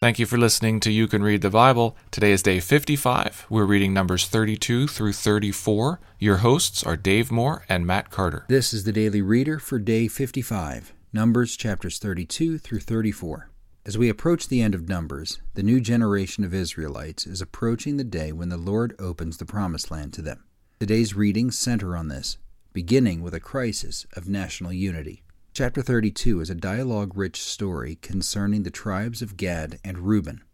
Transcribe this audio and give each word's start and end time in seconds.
Thank 0.00 0.18
you 0.18 0.24
for 0.24 0.38
listening 0.38 0.80
to 0.80 0.90
You 0.90 1.06
Can 1.06 1.22
Read 1.22 1.42
the 1.42 1.50
Bible. 1.50 1.94
Today 2.10 2.32
is 2.32 2.42
day 2.42 2.58
55. 2.58 3.44
We're 3.50 3.66
reading 3.66 3.92
Numbers 3.92 4.26
32 4.28 4.86
through 4.86 5.12
34. 5.12 6.00
Your 6.18 6.38
hosts 6.38 6.82
are 6.82 6.96
Dave 6.96 7.30
Moore 7.30 7.66
and 7.68 7.86
Matt 7.86 8.08
Carter. 8.08 8.46
This 8.48 8.72
is 8.72 8.84
the 8.84 8.92
Daily 8.92 9.20
Reader 9.20 9.58
for 9.58 9.78
day 9.78 10.08
55, 10.08 10.94
Numbers 11.12 11.54
chapters 11.54 11.98
32 11.98 12.56
through 12.56 12.80
34. 12.80 13.50
As 13.84 13.98
we 13.98 14.08
approach 14.08 14.48
the 14.48 14.62
end 14.62 14.74
of 14.74 14.88
Numbers, 14.88 15.38
the 15.52 15.62
new 15.62 15.82
generation 15.82 16.44
of 16.44 16.54
Israelites 16.54 17.26
is 17.26 17.42
approaching 17.42 17.98
the 17.98 18.02
day 18.02 18.32
when 18.32 18.48
the 18.48 18.56
Lord 18.56 18.96
opens 18.98 19.36
the 19.36 19.44
Promised 19.44 19.90
Land 19.90 20.14
to 20.14 20.22
them. 20.22 20.44
Today's 20.78 21.14
readings 21.14 21.58
center 21.58 21.94
on 21.94 22.08
this, 22.08 22.38
beginning 22.72 23.20
with 23.20 23.34
a 23.34 23.38
crisis 23.38 24.06
of 24.16 24.30
national 24.30 24.72
unity. 24.72 25.24
Chapter 25.52 25.82
32 25.82 26.40
is 26.40 26.48
a 26.48 26.54
dialogue 26.54 27.16
rich 27.16 27.42
story 27.42 27.96
concerning 27.96 28.62
the 28.62 28.70
tribes 28.70 29.20
of 29.20 29.36
Gad 29.36 29.80
and 29.84 29.98
Reuben. 29.98 30.44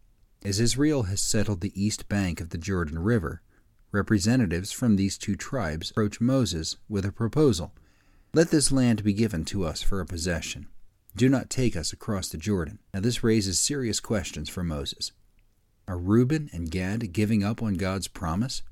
As 0.43 0.59
Israel 0.59 1.05
has 1.05 1.20
settled 1.20 1.61
the 1.61 1.80
east 1.80 2.09
bank 2.09 2.41
of 2.41 2.48
the 2.48 2.57
Jordan 2.59 2.98
River, 2.98 3.43
representatives 3.93 4.73
from 4.73 4.97
these 4.97 5.19
two 5.19 5.37
tribes 5.37 5.91
approach 5.91 6.19
Moses 6.19 6.77
with 6.89 7.05
a 7.05 7.12
proposal 7.12 7.75
Let 8.33 8.51
this 8.51 8.73
land 8.73 9.05
be 9.05 9.12
given 9.12 9.45
to 9.47 9.65
us 9.65 9.83
for 9.83 10.01
a 10.01 10.06
possession. 10.06 10.67
Do 11.15 11.28
not 11.28 11.51
take 11.51 11.77
us 11.77 11.92
across 11.92 12.31
the 12.31 12.39
Jordan. 12.39 12.78
Now, 12.95 13.01
this 13.01 13.23
raises 13.23 13.61
serious 13.61 14.01
questions 14.01 14.48
for 14.48 14.65
Moses. 14.65 15.12
Are 15.87 15.98
Reuben 15.98 16.48
and 16.55 16.70
Gad 16.70 17.12
giving 17.12 17.45
up 17.45 17.62
on 17.62 17.75
God's 17.75 18.09
promise? 18.09 18.62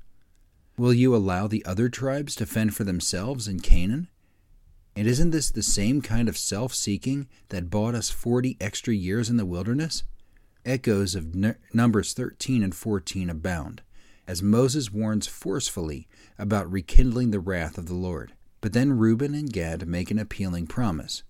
Will 0.75 0.93
you 0.93 1.15
allow 1.15 1.45
the 1.45 1.63
other 1.65 1.87
tribes 1.87 2.35
to 2.35 2.47
fend 2.47 2.75
for 2.75 2.83
themselves 2.83 3.47
in 3.47 3.59
Canaan? 3.59 4.09
And 4.97 5.07
isn't 5.07 5.31
this 5.31 5.49
the 5.49 5.63
same 5.63 6.01
kind 6.01 6.29
of 6.29 6.37
self 6.37 6.73
seeking 6.73 7.27
that 7.49 7.69
bought 7.69 7.95
us 7.95 8.09
40 8.09 8.55
extra 8.61 8.93
years 8.93 9.29
in 9.29 9.35
the 9.35 9.45
wilderness? 9.45 10.03
Echoes 10.65 11.15
of 11.15 11.35
Numbers 11.73 12.13
13 12.13 12.63
and 12.63 12.73
14 12.73 13.29
abound, 13.29 13.81
as 14.25 14.41
Moses 14.41 14.91
warns 14.91 15.27
forcefully 15.27 16.07
about 16.39 16.71
rekindling 16.71 17.31
the 17.31 17.41
wrath 17.41 17.77
of 17.77 17.87
the 17.87 17.93
Lord. 17.93 18.33
But 18.61 18.71
then 18.73 18.97
Reuben 18.97 19.35
and 19.35 19.51
Gad 19.51 19.85
make 19.85 20.11
an 20.11 20.17
appealing 20.17 20.67
promise, 20.67 21.23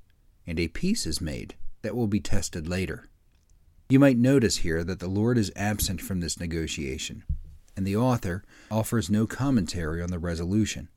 and 0.46 0.60
a 0.60 0.68
peace 0.68 1.08
is 1.08 1.20
made 1.20 1.56
that 1.82 1.96
will 1.96 2.08
be 2.08 2.20
tested 2.20 2.68
later. 2.68 3.10
You 3.90 4.00
might 4.00 4.18
notice 4.18 4.58
here 4.58 4.84
that 4.84 5.00
the 5.00 5.08
Lord 5.08 5.38
is 5.38 5.52
absent 5.56 6.02
from 6.02 6.20
this 6.20 6.40
negotiation, 6.40 7.24
and 7.76 7.86
the 7.86 7.98
author 7.98 8.44
offers 8.70 9.10
no 9.10 9.26
commentary 9.28 10.02
on 10.02 10.12
the 10.12 10.20
resolution. 10.20 10.88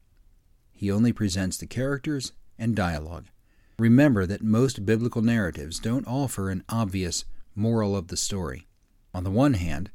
He 0.70 0.92
only 0.92 1.12
presents 1.12 1.56
the 1.56 1.66
characters 1.66 2.32
and 2.58 2.74
dialogue. 2.74 3.26
Remember 3.78 4.26
that 4.26 4.42
most 4.42 4.84
biblical 4.84 5.22
narratives 5.22 5.78
don't 5.78 6.06
offer 6.06 6.50
an 6.50 6.64
obvious 6.68 7.24
moral 7.54 7.96
of 7.96 8.08
the 8.08 8.16
story. 8.16 8.66
On 9.14 9.24
the 9.24 9.30
one 9.30 9.54
hand, 9.54 9.90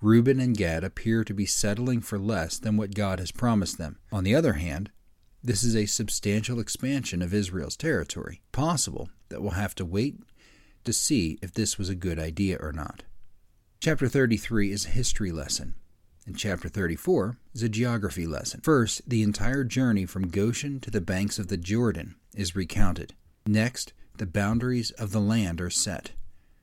Reuben 0.00 0.40
and 0.40 0.56
Gad 0.56 0.84
appear 0.84 1.24
to 1.24 1.34
be 1.34 1.46
settling 1.46 2.00
for 2.00 2.18
less 2.18 2.58
than 2.58 2.76
what 2.76 2.94
God 2.94 3.18
has 3.18 3.30
promised 3.32 3.78
them. 3.78 3.98
On 4.12 4.24
the 4.24 4.34
other 4.34 4.54
hand, 4.54 4.90
this 5.42 5.62
is 5.62 5.76
a 5.76 5.86
substantial 5.86 6.60
expansion 6.60 7.22
of 7.22 7.34
Israel's 7.34 7.76
territory. 7.76 8.40
Possible 8.52 9.08
that 9.28 9.40
we'll 9.40 9.52
have 9.52 9.74
to 9.76 9.84
wait 9.84 10.16
to 10.84 10.92
see 10.92 11.38
if 11.42 11.52
this 11.52 11.78
was 11.78 11.88
a 11.88 11.94
good 11.94 12.18
idea 12.18 12.58
or 12.60 12.72
not. 12.72 13.04
Chapter 13.80 14.08
33 14.08 14.72
is 14.72 14.86
a 14.86 14.90
history 14.90 15.30
lesson 15.30 15.74
and 16.28 16.36
chapter 16.36 16.68
34 16.68 17.38
is 17.54 17.62
a 17.62 17.70
geography 17.70 18.26
lesson. 18.26 18.60
First, 18.60 19.08
the 19.08 19.22
entire 19.22 19.64
journey 19.64 20.04
from 20.04 20.28
Goshen 20.28 20.78
to 20.80 20.90
the 20.90 21.00
banks 21.00 21.38
of 21.38 21.48
the 21.48 21.56
Jordan 21.56 22.16
is 22.36 22.54
recounted. 22.54 23.14
Next, 23.46 23.94
the 24.18 24.26
boundaries 24.26 24.90
of 24.92 25.12
the 25.12 25.20
land 25.20 25.58
are 25.58 25.70
set. 25.70 26.10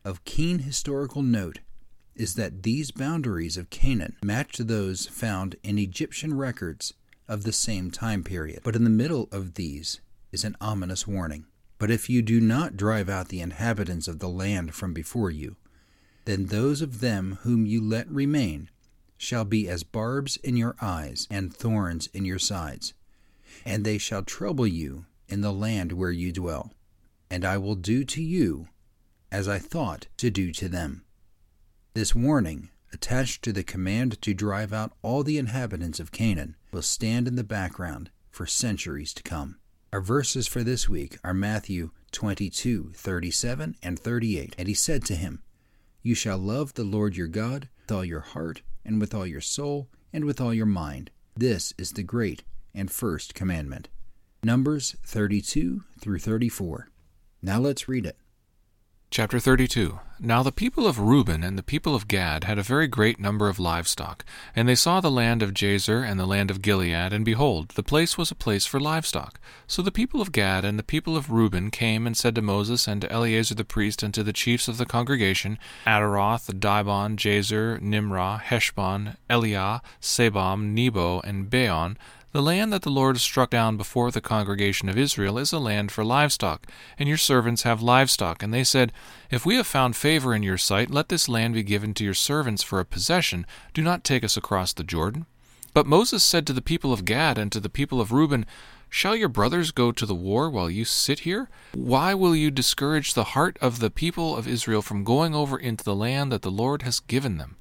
Of 0.05 0.23
keen 0.23 0.59
historical 0.59 1.23
note 1.23 1.61
is 2.13 2.35
that 2.35 2.61
these 2.61 2.91
boundaries 2.91 3.57
of 3.57 3.71
Canaan 3.71 4.15
match 4.23 4.57
those 4.57 5.07
found 5.07 5.55
in 5.63 5.79
Egyptian 5.79 6.37
records 6.37 6.93
of 7.27 7.41
the 7.41 7.51
same 7.51 7.89
time 7.89 8.23
period. 8.23 8.59
But 8.63 8.75
in 8.75 8.83
the 8.83 8.89
middle 8.91 9.27
of 9.31 9.55
these 9.55 9.99
is 10.31 10.43
an 10.43 10.55
ominous 10.61 11.07
warning. 11.07 11.47
But 11.79 11.89
if 11.89 12.07
you 12.07 12.21
do 12.21 12.39
not 12.39 12.77
drive 12.77 13.09
out 13.09 13.29
the 13.29 13.41
inhabitants 13.41 14.07
of 14.07 14.19
the 14.19 14.29
land 14.29 14.75
from 14.75 14.93
before 14.93 15.31
you, 15.31 15.55
then 16.25 16.45
those 16.47 16.83
of 16.83 16.99
them 16.99 17.39
whom 17.41 17.65
you 17.65 17.83
let 17.83 18.07
remain 18.09 18.69
shall 19.17 19.45
be 19.45 19.67
as 19.67 19.83
barbs 19.83 20.37
in 20.37 20.57
your 20.57 20.75
eyes 20.81 21.27
and 21.29 21.53
thorns 21.53 22.07
in 22.13 22.25
your 22.25 22.39
sides, 22.39 22.93
and 23.63 23.83
they 23.83 23.97
shall 23.97 24.23
trouble 24.23 24.67
you 24.67 25.05
in 25.27 25.41
the 25.41 25.53
land 25.53 25.91
where 25.91 26.11
you 26.11 26.31
dwell. 26.31 26.71
And 27.29 27.43
I 27.43 27.57
will 27.57 27.75
do 27.75 28.03
to 28.05 28.21
you 28.21 28.67
as 29.31 29.47
I 29.47 29.59
thought 29.59 30.07
to 30.17 30.29
do 30.29 30.51
to 30.53 30.69
them. 30.69 31.03
This 31.93 32.13
warning, 32.13 32.69
attached 32.93 33.43
to 33.43 33.53
the 33.53 33.63
command 33.63 34.21
to 34.21 34.33
drive 34.33 34.71
out 34.71 34.93
all 35.01 35.23
the 35.23 35.37
inhabitants 35.37 35.99
of 35.99 36.11
Canaan, 36.11 36.55
will 36.71 36.81
stand 36.81 37.27
in 37.27 37.35
the 37.35 37.43
background 37.43 38.11
for 38.29 38.45
centuries 38.45 39.13
to 39.13 39.23
come. 39.23 39.57
Our 39.91 40.01
verses 40.01 40.47
for 40.47 40.63
this 40.63 40.89
week 40.89 41.17
are 41.23 41.33
Matthew 41.33 41.91
22, 42.11 42.91
37, 42.93 43.75
and 43.81 43.97
38. 43.97 44.55
And 44.57 44.67
he 44.67 44.73
said 44.73 45.05
to 45.05 45.15
him, 45.15 45.41
You 46.03 46.15
shall 46.15 46.37
love 46.37 46.73
the 46.73 46.83
Lord 46.83 47.15
your 47.15 47.27
God 47.27 47.69
with 47.81 47.91
all 47.91 48.05
your 48.05 48.21
heart 48.21 48.61
and 48.85 49.01
with 49.01 49.13
all 49.13 49.25
your 49.25 49.41
soul, 49.41 49.89
and 50.13 50.25
with 50.25 50.39
all 50.39 50.53
your 50.53 50.65
mind. 50.65 51.11
This 51.35 51.73
is 51.77 51.91
the 51.91 52.03
great 52.03 52.43
and 52.73 52.91
first 52.91 53.33
commandment. 53.33 53.89
Numbers 54.43 54.95
32 55.03 55.83
through 55.99 56.19
34. 56.19 56.89
Now 57.41 57.59
let's 57.59 57.89
read 57.89 58.05
it. 58.05 58.17
Chapter 59.15 59.39
32 59.39 59.97
Now 60.19 60.43
the 60.43 60.51
people 60.51 60.85
of 60.85 60.99
Reuben 60.99 61.41
and 61.41 61.57
the 61.57 61.63
people 61.63 61.95
of 61.95 62.09
Gad 62.09 62.43
had 62.43 62.59
a 62.59 62.61
very 62.61 62.85
great 62.85 63.17
number 63.17 63.47
of 63.47 63.59
livestock, 63.59 64.25
and 64.53 64.67
they 64.67 64.75
saw 64.75 64.99
the 64.99 65.09
land 65.09 65.41
of 65.41 65.53
Jazer 65.53 66.05
and 66.05 66.19
the 66.19 66.25
land 66.25 66.51
of 66.51 66.61
Gilead, 66.61 67.13
and 67.13 67.23
behold, 67.23 67.69
the 67.69 67.81
place 67.81 68.17
was 68.17 68.29
a 68.29 68.35
place 68.35 68.65
for 68.65 68.77
livestock. 68.77 69.39
So 69.67 69.81
the 69.81 69.89
people 69.89 70.21
of 70.21 70.33
Gad 70.33 70.65
and 70.65 70.77
the 70.77 70.83
people 70.83 71.15
of 71.15 71.31
Reuben 71.31 71.71
came 71.71 72.05
and 72.05 72.17
said 72.17 72.35
to 72.35 72.41
Moses 72.41 72.89
and 72.89 72.99
to 72.99 73.09
Eleazar 73.09 73.55
the 73.55 73.63
priest 73.63 74.03
and 74.03 74.13
to 74.13 74.21
the 74.21 74.33
chiefs 74.33 74.67
of 74.67 74.77
the 74.77 74.85
congregation, 74.85 75.59
Ataroth, 75.87 76.53
Dibon, 76.59 77.15
Jazer, 77.15 77.79
Nimrah, 77.79 78.41
Heshbon, 78.43 79.15
Elealeh, 79.29 79.79
Sebam, 80.01 80.73
Nebo, 80.73 81.21
and 81.21 81.49
Beon, 81.49 81.97
the 82.35 82.41
land 82.41 82.73
that 82.73 82.81
the 82.81 82.89
Lord 82.89 83.17
struck 83.21 83.51
down 83.51 83.77
before 83.77 84.11
the 84.11 84.19
congregation 84.19 84.89
of 84.89 84.97
Israel 84.97 85.37
is 85.37 85.53
a 85.53 85.57
land 85.57 85.89
for 85.89 86.03
livestock, 86.03 86.67
and 86.99 87.07
your 87.07 87.17
servants 87.17 87.63
have 87.63 87.81
livestock. 87.81 88.43
And 88.43 88.53
they 88.53 88.65
said, 88.65 88.91
If 89.31 89.45
we 89.45 89.55
have 89.55 89.65
found 89.65 89.95
favor 89.95 90.35
in 90.35 90.43
your 90.43 90.57
sight, 90.57 90.91
let 90.91 91.07
this 91.07 91.29
land 91.29 91.53
be 91.53 91.63
given 91.63 91.93
to 91.93 92.03
your 92.03 92.13
servants 92.13 92.61
for 92.61 92.81
a 92.81 92.85
possession. 92.85 93.45
Do 93.73 93.81
not 93.81 94.03
take 94.03 94.21
us 94.21 94.35
across 94.35 94.73
the 94.73 94.83
Jordan. 94.83 95.27
But 95.73 95.87
Moses 95.87 96.25
said 96.25 96.45
to 96.47 96.51
the 96.51 96.61
people 96.61 96.91
of 96.91 97.05
Gad 97.05 97.37
and 97.37 97.53
to 97.53 97.61
the 97.61 97.69
people 97.69 98.01
of 98.01 98.11
Reuben, 98.11 98.45
Shall 98.89 99.15
your 99.15 99.29
brothers 99.29 99.71
go 99.71 99.93
to 99.93 100.05
the 100.05 100.13
war 100.13 100.49
while 100.49 100.69
you 100.69 100.83
sit 100.83 101.19
here? 101.19 101.47
Why 101.73 102.13
will 102.13 102.35
you 102.35 102.51
discourage 102.51 103.13
the 103.13 103.31
heart 103.31 103.57
of 103.61 103.79
the 103.79 103.89
people 103.89 104.35
of 104.35 104.45
Israel 104.45 104.81
from 104.81 105.05
going 105.05 105.33
over 105.33 105.57
into 105.57 105.85
the 105.85 105.95
land 105.95 106.33
that 106.33 106.41
the 106.41 106.51
Lord 106.51 106.81
has 106.81 106.99
given 106.99 107.37
them? 107.37 107.55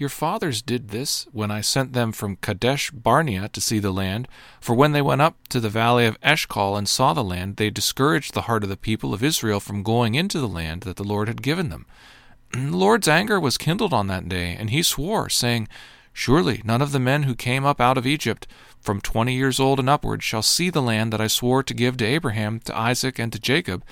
Your 0.00 0.08
fathers 0.08 0.62
did 0.62 0.88
this 0.88 1.26
when 1.30 1.50
I 1.50 1.60
sent 1.60 1.92
them 1.92 2.10
from 2.10 2.36
Kadesh 2.36 2.90
Barnea 2.90 3.50
to 3.50 3.60
see 3.60 3.78
the 3.78 3.90
land. 3.90 4.28
For 4.58 4.74
when 4.74 4.92
they 4.92 5.02
went 5.02 5.20
up 5.20 5.46
to 5.48 5.60
the 5.60 5.68
valley 5.68 6.06
of 6.06 6.16
Eshcol 6.22 6.78
and 6.78 6.88
saw 6.88 7.12
the 7.12 7.22
land, 7.22 7.58
they 7.58 7.68
discouraged 7.68 8.32
the 8.32 8.48
heart 8.48 8.62
of 8.62 8.70
the 8.70 8.78
people 8.78 9.12
of 9.12 9.22
Israel 9.22 9.60
from 9.60 9.82
going 9.82 10.14
into 10.14 10.40
the 10.40 10.48
land 10.48 10.84
that 10.84 10.96
the 10.96 11.04
Lord 11.04 11.28
had 11.28 11.42
given 11.42 11.68
them. 11.68 11.84
the 12.52 12.74
Lord's 12.74 13.08
anger 13.08 13.38
was 13.38 13.58
kindled 13.58 13.92
on 13.92 14.06
that 14.06 14.26
day, 14.26 14.56
and 14.58 14.70
he 14.70 14.82
swore, 14.82 15.28
saying, 15.28 15.68
Surely 16.14 16.62
none 16.64 16.80
of 16.80 16.92
the 16.92 16.98
men 16.98 17.24
who 17.24 17.34
came 17.34 17.66
up 17.66 17.78
out 17.78 17.98
of 17.98 18.06
Egypt 18.06 18.46
from 18.80 19.02
twenty 19.02 19.34
years 19.34 19.60
old 19.60 19.78
and 19.78 19.90
upward 19.90 20.22
shall 20.22 20.40
see 20.40 20.70
the 20.70 20.80
land 20.80 21.12
that 21.12 21.20
I 21.20 21.26
swore 21.26 21.62
to 21.62 21.74
give 21.74 21.98
to 21.98 22.06
Abraham, 22.06 22.58
to 22.60 22.74
Isaac, 22.74 23.18
and 23.18 23.30
to 23.34 23.38
Jacob, 23.38 23.84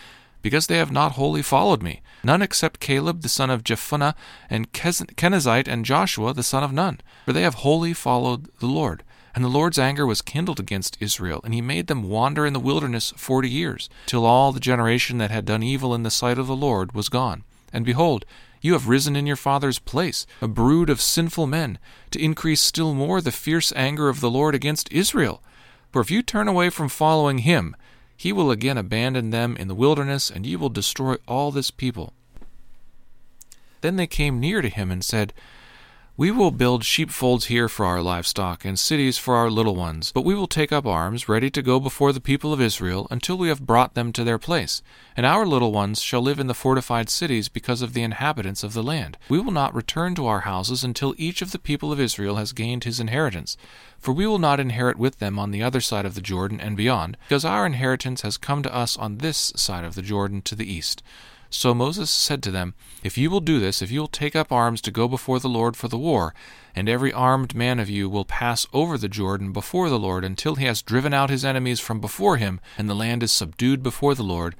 because 0.42 0.66
they 0.66 0.78
have 0.78 0.92
not 0.92 1.12
wholly 1.12 1.42
followed 1.42 1.82
me, 1.82 2.00
none 2.22 2.42
except 2.42 2.80
Caleb 2.80 3.22
the 3.22 3.28
son 3.28 3.50
of 3.50 3.64
Jephunneh, 3.64 4.14
and 4.48 4.72
Kenizzite, 4.72 5.68
and 5.68 5.84
Joshua 5.84 6.32
the 6.32 6.42
son 6.42 6.62
of 6.62 6.72
Nun, 6.72 7.00
for 7.24 7.32
they 7.32 7.42
have 7.42 7.56
wholly 7.56 7.92
followed 7.92 8.48
the 8.60 8.66
Lord. 8.66 9.02
And 9.34 9.44
the 9.44 9.48
Lord's 9.48 9.78
anger 9.78 10.04
was 10.06 10.22
kindled 10.22 10.58
against 10.58 10.96
Israel, 11.00 11.40
and 11.44 11.54
he 11.54 11.60
made 11.60 11.86
them 11.86 12.08
wander 12.08 12.44
in 12.44 12.54
the 12.54 12.60
wilderness 12.60 13.12
forty 13.16 13.48
years, 13.48 13.88
till 14.06 14.26
all 14.26 14.50
the 14.52 14.58
generation 14.58 15.18
that 15.18 15.30
had 15.30 15.44
done 15.44 15.62
evil 15.62 15.94
in 15.94 16.02
the 16.02 16.10
sight 16.10 16.38
of 16.38 16.46
the 16.48 16.56
Lord 16.56 16.92
was 16.92 17.08
gone. 17.08 17.44
And 17.72 17.84
behold, 17.84 18.24
you 18.60 18.72
have 18.72 18.88
risen 18.88 19.14
in 19.14 19.26
your 19.26 19.36
father's 19.36 19.78
place, 19.78 20.26
a 20.42 20.48
brood 20.48 20.90
of 20.90 21.00
sinful 21.00 21.46
men, 21.46 21.78
to 22.10 22.20
increase 22.20 22.60
still 22.60 22.94
more 22.94 23.20
the 23.20 23.30
fierce 23.30 23.72
anger 23.76 24.08
of 24.08 24.20
the 24.20 24.30
Lord 24.30 24.54
against 24.54 24.90
Israel. 24.90 25.40
For 25.92 26.00
if 26.00 26.10
you 26.10 26.22
turn 26.22 26.48
away 26.48 26.70
from 26.70 26.88
following 26.88 27.38
him, 27.38 27.76
he 28.18 28.32
will 28.32 28.50
again 28.50 28.76
abandon 28.76 29.30
them 29.30 29.56
in 29.56 29.68
the 29.68 29.76
wilderness, 29.76 30.28
and 30.28 30.44
ye 30.44 30.56
will 30.56 30.68
destroy 30.68 31.14
all 31.28 31.52
this 31.52 31.70
people. 31.70 32.12
Then 33.80 33.94
they 33.94 34.08
came 34.08 34.40
near 34.40 34.60
to 34.60 34.68
him 34.68 34.90
and 34.90 35.04
said, 35.04 35.32
We 36.18 36.32
will 36.32 36.50
build 36.50 36.82
sheepfolds 36.82 37.44
here 37.44 37.68
for 37.68 37.86
our 37.86 38.02
livestock, 38.02 38.64
and 38.64 38.76
cities 38.76 39.18
for 39.18 39.36
our 39.36 39.48
little 39.48 39.76
ones. 39.76 40.10
But 40.10 40.24
we 40.24 40.34
will 40.34 40.48
take 40.48 40.72
up 40.72 40.84
arms, 40.84 41.28
ready 41.28 41.48
to 41.50 41.62
go 41.62 41.78
before 41.78 42.12
the 42.12 42.20
people 42.20 42.52
of 42.52 42.60
Israel, 42.60 43.06
until 43.08 43.38
we 43.38 43.46
have 43.46 43.64
brought 43.64 43.94
them 43.94 44.12
to 44.14 44.24
their 44.24 44.36
place. 44.36 44.82
And 45.16 45.24
our 45.24 45.46
little 45.46 45.70
ones 45.70 46.02
shall 46.02 46.20
live 46.20 46.40
in 46.40 46.48
the 46.48 46.54
fortified 46.54 47.08
cities 47.08 47.48
because 47.48 47.82
of 47.82 47.92
the 47.92 48.02
inhabitants 48.02 48.64
of 48.64 48.72
the 48.72 48.82
land. 48.82 49.16
We 49.28 49.38
will 49.38 49.52
not 49.52 49.72
return 49.72 50.16
to 50.16 50.26
our 50.26 50.40
houses 50.40 50.82
until 50.82 51.14
each 51.18 51.40
of 51.40 51.52
the 51.52 51.58
people 51.60 51.92
of 51.92 52.00
Israel 52.00 52.34
has 52.34 52.52
gained 52.52 52.82
his 52.82 52.98
inheritance. 52.98 53.56
For 54.00 54.10
we 54.10 54.26
will 54.26 54.40
not 54.40 54.58
inherit 54.58 54.98
with 54.98 55.20
them 55.20 55.38
on 55.38 55.52
the 55.52 55.62
other 55.62 55.80
side 55.80 56.04
of 56.04 56.16
the 56.16 56.20
Jordan 56.20 56.60
and 56.60 56.76
beyond, 56.76 57.16
because 57.28 57.44
our 57.44 57.64
inheritance 57.64 58.22
has 58.22 58.36
come 58.36 58.64
to 58.64 58.74
us 58.74 58.96
on 58.96 59.18
this 59.18 59.52
side 59.54 59.84
of 59.84 59.94
the 59.94 60.02
Jordan 60.02 60.42
to 60.42 60.56
the 60.56 60.68
east. 60.68 61.00
So 61.50 61.74
Moses 61.74 62.10
said 62.10 62.42
to 62.42 62.50
them, 62.50 62.74
If 63.02 63.16
you 63.16 63.30
will 63.30 63.40
do 63.40 63.58
this, 63.58 63.80
if 63.80 63.90
you 63.90 64.00
will 64.00 64.08
take 64.08 64.36
up 64.36 64.52
arms 64.52 64.80
to 64.82 64.90
go 64.90 65.08
before 65.08 65.40
the 65.40 65.48
Lord 65.48 65.76
for 65.76 65.88
the 65.88 65.96
war, 65.96 66.34
and 66.76 66.88
every 66.88 67.12
armed 67.12 67.54
man 67.54 67.78
of 67.80 67.88
you 67.88 68.08
will 68.08 68.26
pass 68.26 68.66
over 68.72 68.98
the 68.98 69.08
Jordan 69.08 69.52
before 69.52 69.88
the 69.88 69.98
Lord 69.98 70.24
until 70.24 70.56
he 70.56 70.66
has 70.66 70.82
driven 70.82 71.14
out 71.14 71.30
his 71.30 71.44
enemies 71.44 71.80
from 71.80 72.00
before 72.00 72.36
him, 72.36 72.60
and 72.76 72.88
the 72.88 72.94
land 72.94 73.22
is 73.22 73.32
subdued 73.32 73.82
before 73.82 74.14
the 74.14 74.22
Lord, 74.22 74.54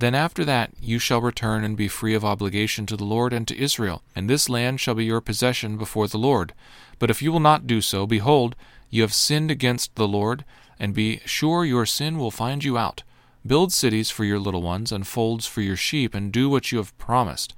then 0.00 0.14
after 0.14 0.46
that 0.46 0.72
you 0.80 0.98
shall 0.98 1.20
return 1.20 1.62
and 1.62 1.76
be 1.76 1.86
free 1.86 2.14
of 2.14 2.24
obligation 2.24 2.86
to 2.86 2.96
the 2.96 3.04
Lord 3.04 3.34
and 3.34 3.46
to 3.46 3.58
Israel, 3.58 4.02
and 4.16 4.28
this 4.30 4.48
land 4.48 4.80
shall 4.80 4.94
be 4.94 5.04
your 5.04 5.20
possession 5.20 5.76
before 5.76 6.08
the 6.08 6.18
Lord. 6.18 6.54
But 6.98 7.10
if 7.10 7.20
you 7.20 7.30
will 7.30 7.40
not 7.40 7.66
do 7.66 7.82
so, 7.82 8.06
behold, 8.06 8.56
you 8.88 9.02
have 9.02 9.12
sinned 9.12 9.50
against 9.50 9.94
the 9.96 10.08
Lord, 10.08 10.46
and 10.78 10.94
be 10.94 11.20
sure 11.26 11.66
your 11.66 11.84
sin 11.84 12.16
will 12.16 12.30
find 12.30 12.64
you 12.64 12.78
out. 12.78 13.02
Build 13.46 13.72
cities 13.72 14.10
for 14.10 14.24
your 14.24 14.38
little 14.38 14.62
ones, 14.62 14.92
and 14.92 15.06
folds 15.06 15.46
for 15.46 15.62
your 15.62 15.76
sheep, 15.76 16.14
and 16.14 16.30
do 16.30 16.48
what 16.50 16.70
you 16.70 16.78
have 16.78 16.96
promised. 16.98 17.54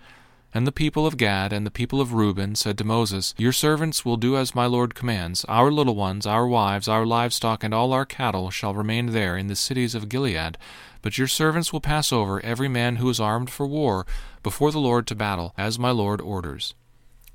And 0.55 0.67
the 0.67 0.73
people 0.73 1.07
of 1.07 1.17
Gad 1.17 1.53
and 1.53 1.67
the 1.67 1.71
people 1.71 2.01
of 2.01 2.13
Reuben 2.13 2.55
said 2.55 2.77
to 2.79 2.85
Moses, 2.85 3.35
Your 3.39 3.53
servants 3.53 4.05
will 4.05 4.19
do 4.19 4.37
as 4.37 4.55
my 4.55 4.67
Lord 4.67 4.95
commands. 4.95 5.45
Our 5.47 5.73
little 5.73 5.95
ones, 5.95 6.27
our 6.27 6.47
wives, 6.47 6.89
our 6.89 7.07
livestock, 7.07 7.65
and 7.65 7.73
all 7.73 7.93
our 7.93 8.05
cattle 8.05 8.51
shall 8.51 8.75
remain 8.75 9.07
there 9.07 9.37
in 9.37 9.47
the 9.47 9.57
cities 9.57 9.95
of 9.95 10.11
Gilead. 10.11 10.59
But 11.01 11.17
your 11.17 11.27
servants 11.27 11.73
will 11.73 11.81
pass 11.81 12.13
over, 12.13 12.45
every 12.45 12.69
man 12.69 12.97
who 12.97 13.09
is 13.09 13.19
armed 13.19 13.51
for 13.51 13.67
war, 13.67 14.07
before 14.43 14.71
the 14.71 14.79
Lord 14.79 15.07
to 15.07 15.15
battle, 15.15 15.55
as 15.57 15.79
my 15.79 15.91
Lord 15.91 16.21
orders. 16.21 16.75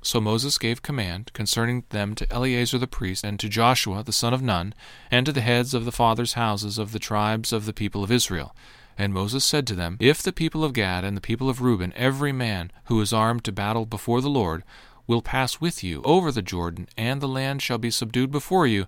So 0.00 0.20
Moses 0.20 0.58
gave 0.58 0.80
command 0.80 1.32
concerning 1.32 1.84
them 1.90 2.14
to 2.14 2.32
Eleazar 2.32 2.78
the 2.78 2.86
priest, 2.86 3.24
and 3.24 3.38
to 3.40 3.48
Joshua 3.48 4.02
the 4.02 4.12
son 4.12 4.32
of 4.32 4.42
Nun, 4.42 4.74
and 5.10 5.26
to 5.26 5.32
the 5.32 5.40
heads 5.40 5.74
of 5.74 5.84
the 5.84 5.92
fathers' 5.92 6.34
houses 6.34 6.78
of 6.78 6.92
the 6.92 6.98
tribes 6.98 7.52
of 7.52 7.66
the 7.66 7.72
people 7.72 8.04
of 8.04 8.12
Israel. 8.12 8.54
And 8.96 9.12
Moses 9.12 9.44
said 9.44 9.66
to 9.68 9.74
them, 9.74 9.96
If 10.00 10.22
the 10.22 10.32
people 10.32 10.64
of 10.64 10.72
Gad 10.72 11.04
and 11.04 11.16
the 11.16 11.20
people 11.20 11.48
of 11.48 11.60
Reuben, 11.60 11.92
every 11.94 12.32
man 12.32 12.70
who 12.84 13.00
is 13.00 13.12
armed 13.12 13.44
to 13.44 13.52
battle 13.52 13.86
before 13.86 14.20
the 14.20 14.30
Lord, 14.30 14.62
will 15.06 15.22
pass 15.22 15.60
with 15.60 15.82
you 15.82 16.02
over 16.02 16.30
the 16.30 16.42
Jordan, 16.42 16.88
and 16.96 17.20
the 17.20 17.28
land 17.28 17.62
shall 17.62 17.78
be 17.78 17.90
subdued 17.90 18.30
before 18.30 18.66
you, 18.66 18.86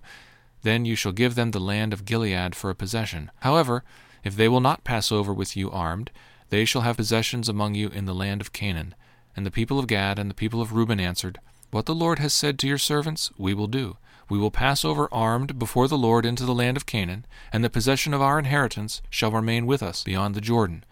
then 0.63 0.85
you 0.85 0.95
shall 0.95 1.11
give 1.11 1.35
them 1.35 1.51
the 1.51 1.59
land 1.59 1.91
of 1.91 2.05
Gilead 2.05 2.55
for 2.55 2.69
a 2.69 2.75
possession. 2.75 3.31
However, 3.39 3.83
if 4.23 4.35
they 4.35 4.47
will 4.47 4.59
not 4.59 4.83
pass 4.83 5.11
over 5.11 5.33
with 5.33 5.57
you 5.57 5.71
armed, 5.71 6.11
they 6.49 6.65
shall 6.65 6.81
have 6.81 6.97
possessions 6.97 7.49
among 7.49 7.75
you 7.75 7.89
in 7.89 8.05
the 8.05 8.13
land 8.13 8.41
of 8.41 8.53
Canaan. 8.53 8.93
And 9.35 9.45
the 9.45 9.51
people 9.51 9.79
of 9.79 9.87
Gad 9.87 10.19
and 10.19 10.29
the 10.29 10.35
people 10.35 10.61
of 10.61 10.73
Reuben 10.73 10.99
answered, 10.99 11.39
What 11.71 11.85
the 11.85 11.95
Lord 11.95 12.19
has 12.19 12.33
said 12.33 12.59
to 12.59 12.67
your 12.67 12.77
servants, 12.77 13.31
we 13.37 13.53
will 13.53 13.67
do. 13.67 13.97
We 14.29 14.37
will 14.37 14.51
pass 14.51 14.85
over 14.85 15.13
armed 15.13 15.59
before 15.59 15.87
the 15.87 15.97
Lord 15.97 16.25
into 16.25 16.45
the 16.45 16.53
land 16.53 16.77
of 16.77 16.85
Canaan, 16.85 17.25
and 17.51 17.63
the 17.63 17.69
possession 17.69 18.13
of 18.13 18.21
our 18.21 18.39
inheritance 18.39 19.01
shall 19.09 19.31
remain 19.31 19.65
with 19.65 19.83
us 19.83 20.03
beyond 20.03 20.35
the 20.35 20.41
Jordan. 20.41 20.85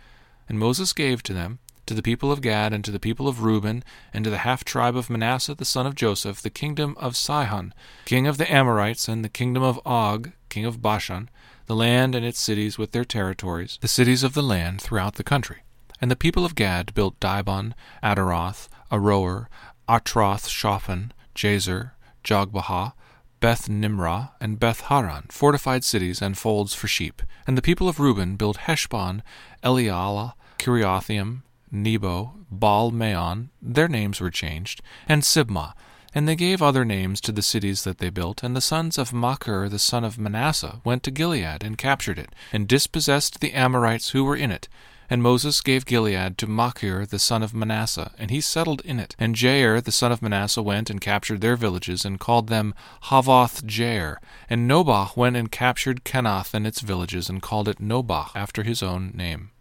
And 0.49 0.59
Moses 0.59 0.91
gave 0.91 1.23
to 1.23 1.33
them, 1.33 1.59
to 1.85 1.93
the 1.93 2.01
people 2.01 2.31
of 2.31 2.41
Gad, 2.41 2.73
and 2.73 2.83
to 2.83 2.91
the 2.91 2.99
people 2.99 3.27
of 3.27 3.43
Reuben, 3.43 3.83
and 4.13 4.23
to 4.23 4.29
the 4.29 4.39
half 4.39 4.63
tribe 4.63 4.95
of 4.95 5.09
Manasseh 5.09 5.55
the 5.55 5.65
son 5.65 5.87
of 5.87 5.95
Joseph, 5.95 6.41
the 6.41 6.49
kingdom 6.49 6.95
of 6.99 7.15
Sihon, 7.15 7.73
king 8.05 8.27
of 8.27 8.37
the 8.37 8.51
Amorites, 8.51 9.07
and 9.07 9.23
the 9.23 9.29
kingdom 9.29 9.63
of 9.63 9.79
Og, 9.85 10.31
king 10.49 10.65
of 10.65 10.81
Bashan, 10.81 11.29
the 11.67 11.75
land 11.75 12.15
and 12.15 12.25
its 12.25 12.39
cities 12.39 12.77
with 12.77 12.91
their 12.91 13.05
territories, 13.05 13.77
the 13.81 13.87
cities 13.87 14.23
of 14.23 14.33
the 14.33 14.43
land 14.43 14.81
throughout 14.81 15.15
the 15.15 15.23
country. 15.23 15.59
And 16.01 16.09
the 16.09 16.15
people 16.15 16.45
of 16.45 16.55
Gad 16.55 16.93
built 16.93 17.19
Dibon, 17.19 17.73
Ataroth, 18.03 18.69
Aroer, 18.91 19.47
Atroth 19.87 20.47
Shophan, 20.47 21.11
Jazer, 21.35 21.91
Jogbehah, 22.23 22.93
Beth 23.39 23.69
Nimrah, 23.69 24.31
and 24.41 24.59
Beth 24.59 24.81
Haran, 24.81 25.25
fortified 25.29 25.83
cities 25.83 26.21
and 26.21 26.37
folds 26.37 26.73
for 26.73 26.87
sheep. 26.87 27.21
And 27.47 27.57
the 27.57 27.61
people 27.61 27.87
of 27.87 27.99
Reuben 27.99 28.35
built 28.35 28.57
Heshbon, 28.57 29.23
Elealeh, 29.63 30.33
Kiriathaim, 30.57 31.43
Nebo, 31.71 32.33
Baal 32.51 32.91
Meon, 32.91 33.49
their 33.61 33.87
names 33.87 34.19
were 34.19 34.31
changed, 34.31 34.81
and 35.07 35.23
Sibmah. 35.23 35.73
And 36.13 36.27
they 36.27 36.35
gave 36.35 36.61
other 36.61 36.83
names 36.83 37.21
to 37.21 37.31
the 37.31 37.43
cities 37.43 37.83
that 37.83 37.99
they 37.99 38.09
built, 38.09 38.41
and 38.41 38.55
the 38.55 38.61
sons 38.61 38.97
of 38.97 39.13
Machir 39.13 39.69
the 39.69 39.79
son 39.79 40.03
of 40.03 40.17
Manasseh 40.17 40.81
went 40.83 41.03
to 41.03 41.11
Gilead 41.11 41.63
and 41.63 41.77
captured 41.77 42.17
it, 42.17 42.33
and 42.51 42.67
dispossessed 42.67 43.39
the 43.39 43.53
Amorites 43.53 44.09
who 44.09 44.23
were 44.23 44.35
in 44.35 44.51
it, 44.51 44.67
and 45.09 45.23
Moses 45.23 45.61
gave 45.61 45.85
Gilead 45.85 46.37
to 46.37 46.47
Machir 46.47 47.05
the 47.05 47.19
son 47.19 47.41
of 47.41 47.53
Manasseh, 47.53 48.11
and 48.17 48.29
he 48.29 48.41
settled 48.41 48.81
in 48.81 48.99
it. 48.99 49.15
And 49.17 49.35
Jair 49.35 49.83
the 49.83 49.91
son 49.91 50.11
of 50.11 50.21
Manasseh 50.21 50.61
went 50.61 50.89
and 50.89 51.01
captured 51.01 51.41
their 51.41 51.55
villages, 51.55 52.05
and 52.05 52.19
called 52.19 52.47
them 52.47 52.73
Havoth 53.03 53.63
Jair. 53.63 54.17
And 54.49 54.69
Nobah 54.69 55.15
went 55.17 55.35
and 55.35 55.51
captured 55.51 56.03
Kenath 56.03 56.53
and 56.53 56.67
its 56.67 56.81
villages, 56.81 57.29
and 57.29 57.41
called 57.41 57.67
it 57.67 57.79
Nobah, 57.79 58.29
after 58.35 58.63
his 58.63 58.83
own 58.83 59.11
name. 59.15 59.51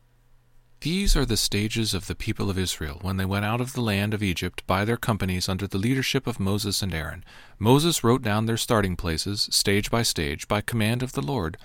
These 0.80 1.16
are 1.16 1.26
the 1.26 1.36
stages 1.36 1.92
of 1.92 2.06
the 2.06 2.14
people 2.14 2.48
of 2.48 2.58
Israel 2.58 2.98
when 3.02 3.16
they 3.16 3.24
went 3.24 3.44
out 3.44 3.60
of 3.60 3.72
the 3.72 3.80
land 3.80 4.14
of 4.14 4.22
Egypt 4.22 4.64
by 4.64 4.84
their 4.84 4.96
companies 4.96 5.48
under 5.48 5.66
the 5.66 5.78
leadership 5.78 6.28
of 6.28 6.38
Moses 6.38 6.82
and 6.82 6.94
Aaron. 6.94 7.24
Moses 7.58 8.04
wrote 8.04 8.22
down 8.22 8.46
their 8.46 8.56
starting 8.56 8.94
places, 8.94 9.48
stage 9.50 9.90
by 9.90 10.02
stage, 10.02 10.46
by 10.46 10.60
command 10.60 11.02
of 11.02 11.12
the 11.12 11.22
Lord 11.22 11.56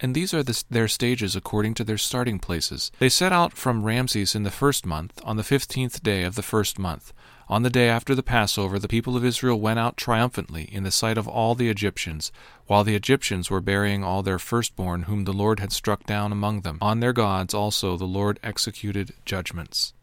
and 0.00 0.14
these 0.14 0.32
are 0.32 0.42
the, 0.42 0.62
their 0.70 0.88
stages 0.88 1.36
according 1.36 1.74
to 1.74 1.84
their 1.84 1.98
starting 1.98 2.38
places. 2.38 2.90
They 2.98 3.08
set 3.08 3.32
out 3.32 3.52
from 3.52 3.84
Ramses 3.84 4.34
in 4.34 4.42
the 4.42 4.50
first 4.50 4.86
month, 4.86 5.20
on 5.24 5.36
the 5.36 5.44
fifteenth 5.44 6.02
day 6.02 6.24
of 6.24 6.34
the 6.34 6.42
first 6.42 6.78
month. 6.78 7.12
On 7.48 7.62
the 7.62 7.70
day 7.70 7.88
after 7.88 8.14
the 8.14 8.22
Passover, 8.22 8.78
the 8.78 8.86
people 8.86 9.16
of 9.16 9.24
Israel 9.24 9.58
went 9.60 9.80
out 9.80 9.96
triumphantly 9.96 10.68
in 10.72 10.84
the 10.84 10.92
sight 10.92 11.18
of 11.18 11.26
all 11.26 11.56
the 11.56 11.68
Egyptians, 11.68 12.30
while 12.66 12.84
the 12.84 12.94
Egyptians 12.94 13.50
were 13.50 13.60
burying 13.60 14.04
all 14.04 14.22
their 14.22 14.38
firstborn 14.38 15.02
whom 15.02 15.24
the 15.24 15.32
Lord 15.32 15.58
had 15.58 15.72
struck 15.72 16.04
down 16.04 16.30
among 16.30 16.60
them. 16.60 16.78
On 16.80 17.00
their 17.00 17.12
gods 17.12 17.52
also 17.52 17.96
the 17.96 18.04
Lord 18.04 18.38
executed 18.42 19.14
judgments. 19.24 19.94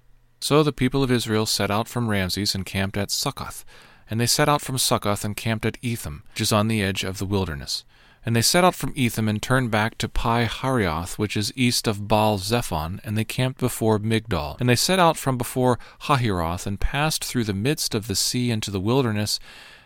So 0.41 0.61
the 0.61 0.73
people 0.73 1.03
of 1.03 1.11
Israel 1.11 1.45
set 1.45 1.71
out 1.71 1.87
from 1.87 2.09
Ramses 2.09 2.53
and 2.53 2.65
camped 2.65 2.97
at 2.97 3.11
Succoth. 3.11 3.63
And 4.09 4.19
they 4.19 4.27
set 4.27 4.47
out 4.47 4.61
from 4.61 4.77
Succoth 4.77 5.25
and 5.25 5.35
camped 5.35 5.65
at 5.65 5.77
Etham, 5.81 6.23
which 6.29 6.41
is 6.41 6.51
on 6.51 6.67
the 6.67 6.81
edge 6.81 7.03
of 7.03 7.17
the 7.17 7.25
wilderness. 7.25 7.83
And 8.27 8.35
they 8.35 8.41
set 8.41 8.65
out 8.65 8.75
from 8.75 8.91
Etham 8.93 9.29
and 9.29 9.41
turned 9.41 9.71
back 9.71 9.97
to 9.99 10.09
Pi 10.09 10.43
Hahiroth, 10.47 11.17
which 11.17 11.37
is 11.37 11.53
east 11.55 11.87
of 11.87 12.09
Baal 12.09 12.37
Zephon, 12.37 12.99
and 13.05 13.17
they 13.17 13.23
camped 13.23 13.57
before 13.57 13.99
Migdol. 13.99 14.59
And 14.59 14.67
they 14.67 14.75
set 14.75 14.99
out 14.99 15.15
from 15.15 15.37
before 15.37 15.79
Hahiroth 16.01 16.67
and 16.67 16.77
passed 16.77 17.23
through 17.23 17.45
the 17.45 17.53
midst 17.53 17.95
of 17.95 18.07
the 18.07 18.15
sea 18.15 18.51
into 18.51 18.69
the 18.69 18.81
wilderness, 18.81 19.39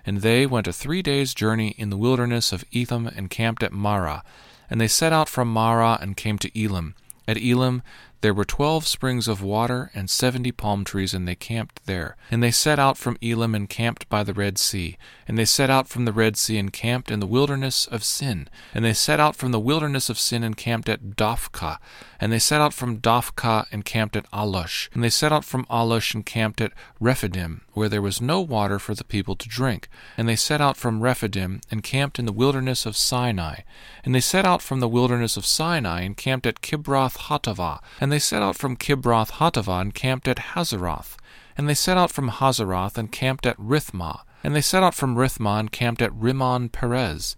and 0.08 0.22
they 0.22 0.48
went 0.48 0.66
a 0.66 0.74
three 0.74 1.04
days' 1.04 1.36
journey 1.36 1.76
in 1.78 1.92
the 1.92 1.98
wilderness 1.98 2.52
of 2.52 2.66
Etham 2.72 3.06
and 3.06 3.30
camped 3.30 3.62
at 3.62 3.74
Marah. 3.74 4.24
And 4.72 4.82
they 4.82 4.88
set 4.88 5.14
out 5.14 5.30
from 5.30 5.48
Marah 5.48 6.00
and 6.02 6.18
came 6.18 6.40
to 6.40 6.60
Elim. 6.60 6.96
At 7.28 7.38
Elim 7.38 7.84
there 8.22 8.34
were 8.34 8.46
twelve 8.46 8.88
springs 8.88 9.28
of 9.28 9.42
water 9.42 9.92
and 9.94 10.10
seventy 10.10 10.52
palm 10.52 10.84
trees, 10.84 11.14
and 11.14 11.28
they 11.28 11.36
camped 11.36 11.86
there. 11.86 12.16
And 12.30 12.42
they 12.42 12.52
set 12.52 12.80
out 12.80 12.98
from 12.98 13.18
Elim 13.22 13.56
and 13.56 13.68
camped 13.68 14.08
by 14.10 14.24
the 14.24 14.34
Red 14.34 14.58
Sea. 14.58 14.98
And 15.28 15.38
they 15.38 15.46
set 15.46 15.70
out 15.70 15.88
from 15.88 16.06
the 16.06 16.14
Red 16.14 16.38
Sea 16.38 16.58
and 16.58 16.72
camped 16.72 17.10
in 17.10 17.20
the 17.20 17.28
wilderness 17.28 17.88
of 17.88 18.04
Sin. 18.04 18.48
And 18.74 18.86
they 18.86 18.94
set 18.94 19.20
out 19.20 19.36
from 19.36 19.52
the 19.52 19.60
wilderness 19.60 20.10
of 20.10 20.20
Sin 20.20 20.44
and 20.44 20.58
camped 20.58 20.90
at 20.90 21.16
Dophkah. 21.16 21.78
And 22.20 22.32
they 22.32 22.40
set 22.40 22.62
out 22.62 22.74
from 22.74 23.00
Dophkah 23.00 23.66
and 23.72 23.84
camped 23.84 24.16
at 24.16 24.30
Alush. 24.32 24.90
And 24.94 25.04
they 25.04 25.10
set 25.10 25.32
out 25.32 25.44
from 25.44 25.66
Alush 25.66 26.14
and 26.14 26.26
camped 26.26 26.62
at 26.62 26.74
Rephidim, 27.00 27.62
where 27.74 27.90
there 27.90 28.02
was 28.02 28.22
no 28.22 28.42
water 28.42 28.78
for 28.78 28.94
the 28.94 29.04
people 29.04 29.36
to 29.38 29.50
drink. 29.50 29.88
And 30.18 30.30
they 30.30 30.36
set 30.36 30.62
out 30.62 30.78
from 30.78 31.02
Rephidim 31.02 31.62
and 31.72 31.82
camped 31.82 32.20
in 32.20 32.26
the 32.26 32.32
wilderness 32.32 32.86
of 32.86 32.96
Sinai. 32.96 33.62
And 34.04 34.14
they 34.14 34.20
set 34.20 34.46
out 34.46 34.62
from 34.62 34.82
the 34.82 34.88
wilderness 34.88 35.38
of 35.38 35.46
Sinai 35.46 36.02
and 36.02 36.16
camped 36.16 36.46
at 36.46 36.62
Kibroth 36.62 37.18
Hattaavah. 37.18 37.80
And 38.00 38.11
they 38.12 38.20
set 38.20 38.42
out 38.42 38.56
from 38.56 38.78
Kibroth 38.78 39.32
Hattaavah 39.32 39.82
and 39.82 39.94
camped 39.94 40.28
at 40.28 40.38
Hazeroth. 40.38 41.18
And 41.58 41.68
they 41.68 41.74
set 41.74 41.98
out 41.98 42.12
from 42.12 42.30
Hazeroth 42.30 42.98
and 42.98 43.12
camped 43.12 43.46
at 43.46 43.58
Rithmah. 43.58 44.22
And 44.44 44.56
they 44.56 44.62
set 44.62 44.84
out 44.84 44.96
from 44.96 45.16
Rithmah 45.16 45.60
and 45.60 45.72
camped 45.72 46.02
at 46.02 46.14
Rimmon 46.14 46.70
Perez. 46.70 47.36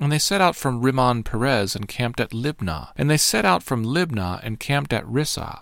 And 0.00 0.10
they 0.10 0.18
set 0.18 0.40
out 0.40 0.56
from 0.56 0.82
Rimmon 0.82 1.22
Perez 1.22 1.76
and 1.76 1.88
camped 1.88 2.20
at 2.20 2.30
Libnah. 2.30 2.92
And 2.96 3.08
they 3.08 3.16
set 3.16 3.44
out 3.44 3.62
from 3.62 3.84
Libnah 3.84 4.40
and 4.42 4.60
camped 4.60 4.92
at 4.92 5.06
Rissah. 5.06 5.60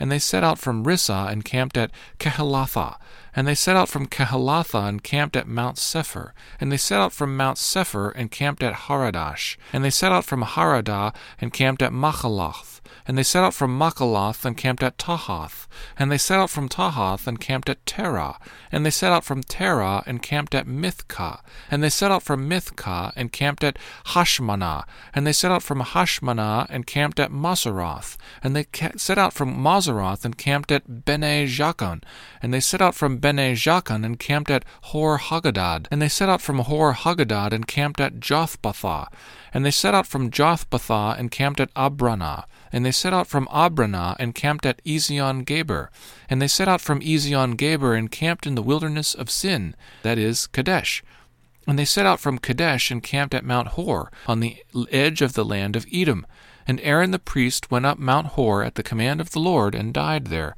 And 0.00 0.12
they 0.12 0.18
set 0.18 0.44
out 0.44 0.58
from 0.58 0.84
Rissah 0.84 1.30
and 1.30 1.44
camped 1.44 1.76
at 1.76 1.90
Kehelathah. 2.18 2.98
And 3.34 3.46
they 3.46 3.54
set 3.54 3.76
out 3.76 3.88
from 3.88 4.06
Kehelathah 4.06 4.88
and 4.88 5.02
camped 5.02 5.36
at 5.36 5.46
Mount 5.46 5.76
Shepher. 5.76 6.32
And 6.60 6.72
they 6.72 6.76
set 6.76 6.98
out 7.00 7.12
from 7.12 7.36
Mount 7.36 7.58
Shepher 7.58 8.12
and 8.14 8.30
camped 8.30 8.62
at 8.62 8.74
Haradah. 8.74 9.56
And 9.72 9.84
they 9.84 9.90
set 9.90 10.12
out 10.12 10.24
from 10.24 10.42
Haradah 10.42 11.14
and 11.40 11.52
camped 11.52 11.82
at 11.82 11.92
Makheloth. 11.92 12.80
And 13.06 13.16
they 13.16 13.22
set 13.22 13.44
out 13.44 13.54
from 13.54 13.78
Makheloth 13.78 14.44
and 14.44 14.56
camped 14.56 14.82
at 14.82 14.98
Tahath. 14.98 15.66
And 15.98 16.10
they 16.10 16.18
set 16.18 16.38
out 16.38 16.50
from 16.50 16.68
Tahath 16.68 17.26
and 17.26 17.40
camped 17.40 17.68
at 17.68 17.84
Terah. 17.86 18.38
And 18.70 18.84
they 18.84 18.90
set 18.90 19.12
out 19.12 19.24
from 19.24 19.42
Terah 19.42 20.02
and 20.06 20.22
camped 20.22 20.54
at 20.54 20.66
Mithkah. 20.66 21.40
And 21.70 21.82
they 21.82 21.88
set 21.88 22.10
out 22.10 22.22
from 22.22 22.48
Mithkah 22.48 23.12
and 23.16 23.32
camped 23.32 23.64
at 23.64 23.78
Hashmonah. 24.06 24.84
And 25.14 25.26
they 25.26 25.32
set 25.32 25.50
out 25.50 25.62
from 25.62 25.80
Hashmonah 25.80 26.66
and 26.68 26.86
camped 26.86 27.20
at 27.20 27.30
Moseroth. 27.30 28.16
And 28.42 28.54
they 28.54 28.66
set 28.96 29.18
out 29.18 29.32
from 29.32 29.56
Moseroth 29.56 30.24
and 30.24 30.36
camped 30.36 30.72
at 30.72 31.04
Bene 31.04 31.46
Jaakan. 31.46 32.02
And 32.42 32.52
they 32.52 32.60
set 32.60 32.82
out 32.82 32.94
from 32.94 33.17
Bene 33.20 33.54
Jaakan 33.54 34.04
and 34.04 34.18
camped 34.18 34.50
at 34.50 34.64
Hor 34.82 35.18
Haggidgad. 35.18 35.86
And 35.90 36.00
they 36.00 36.08
set 36.08 36.28
out 36.28 36.40
from 36.40 36.60
Hor 36.60 36.94
Haggidgad 36.94 37.52
and 37.52 37.66
camped 37.66 38.00
at 38.00 38.20
Jotbathah. 38.20 39.08
And 39.52 39.64
they 39.64 39.70
set 39.70 39.94
out 39.94 40.06
from 40.06 40.30
Jotbathah 40.30 41.18
and 41.18 41.30
camped 41.30 41.60
at 41.60 41.72
Abronah. 41.74 42.44
And 42.72 42.84
they 42.84 42.92
set 42.92 43.12
out 43.12 43.26
from 43.26 43.46
Abronah 43.46 44.16
and 44.18 44.34
camped 44.34 44.66
at 44.66 44.82
Ezion 44.84 45.44
Geber. 45.44 45.90
And 46.28 46.40
they 46.40 46.48
set 46.48 46.68
out 46.68 46.80
from 46.80 47.00
Ezion 47.00 47.56
Geber 47.56 47.94
and 47.94 48.10
camped 48.10 48.46
in 48.46 48.54
the 48.54 48.62
wilderness 48.62 49.14
of 49.14 49.30
Zin, 49.30 49.74
that 50.02 50.18
is, 50.18 50.46
Kadesh. 50.46 51.02
And 51.66 51.78
they 51.78 51.84
set 51.84 52.06
out 52.06 52.20
from 52.20 52.38
Kadesh 52.38 52.90
and 52.90 53.02
camped 53.02 53.34
at 53.34 53.44
Mount 53.44 53.68
Hor, 53.68 54.10
on 54.26 54.40
the 54.40 54.56
edge 54.90 55.20
of 55.20 55.34
the 55.34 55.44
land 55.44 55.76
of 55.76 55.86
Edom. 55.92 56.26
And 56.66 56.80
Aaron 56.80 57.10
the 57.10 57.18
priest 57.18 57.70
went 57.70 57.86
up 57.86 57.98
Mount 57.98 58.28
Hor 58.28 58.62
at 58.62 58.74
the 58.74 58.82
command 58.82 59.20
of 59.20 59.30
the 59.30 59.38
Lord, 59.38 59.74
and 59.74 59.92
died 59.92 60.26
there. 60.26 60.54